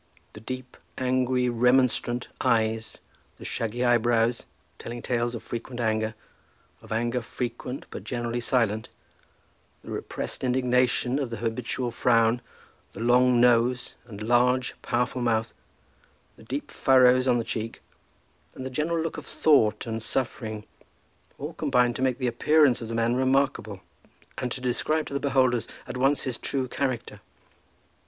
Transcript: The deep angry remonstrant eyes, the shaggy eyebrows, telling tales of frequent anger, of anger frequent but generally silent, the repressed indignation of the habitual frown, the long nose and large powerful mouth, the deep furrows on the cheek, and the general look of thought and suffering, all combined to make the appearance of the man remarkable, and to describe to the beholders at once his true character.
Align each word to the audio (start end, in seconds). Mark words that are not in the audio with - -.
The 0.33 0.39
deep 0.39 0.77
angry 0.97 1.47
remonstrant 1.47 2.27
eyes, 2.43 2.97
the 3.35 3.45
shaggy 3.45 3.85
eyebrows, 3.85 4.47
telling 4.79 5.03
tales 5.03 5.35
of 5.35 5.43
frequent 5.43 5.79
anger, 5.79 6.15
of 6.81 6.91
anger 6.91 7.21
frequent 7.21 7.85
but 7.91 8.03
generally 8.03 8.39
silent, 8.39 8.89
the 9.83 9.91
repressed 9.91 10.43
indignation 10.43 11.19
of 11.19 11.29
the 11.29 11.37
habitual 11.37 11.91
frown, 11.91 12.41
the 12.93 12.99
long 12.99 13.39
nose 13.39 13.93
and 14.07 14.23
large 14.23 14.73
powerful 14.81 15.21
mouth, 15.21 15.53
the 16.35 16.41
deep 16.43 16.71
furrows 16.71 17.27
on 17.27 17.37
the 17.37 17.43
cheek, 17.43 17.79
and 18.55 18.65
the 18.65 18.71
general 18.71 19.03
look 19.03 19.17
of 19.19 19.25
thought 19.27 19.85
and 19.85 20.01
suffering, 20.01 20.65
all 21.37 21.53
combined 21.53 21.95
to 21.97 22.01
make 22.01 22.17
the 22.17 22.25
appearance 22.25 22.81
of 22.81 22.87
the 22.87 22.95
man 22.95 23.13
remarkable, 23.15 23.81
and 24.39 24.51
to 24.51 24.61
describe 24.61 25.05
to 25.05 25.13
the 25.13 25.19
beholders 25.19 25.67
at 25.85 25.95
once 25.95 26.23
his 26.23 26.39
true 26.39 26.67
character. 26.67 27.21